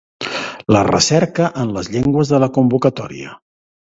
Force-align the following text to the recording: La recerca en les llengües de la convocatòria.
La 0.75 0.79
recerca 0.87 1.51
en 1.65 1.75
les 1.77 1.91
llengües 1.97 2.33
de 2.33 2.39
la 2.45 2.49
convocatòria. 2.57 3.37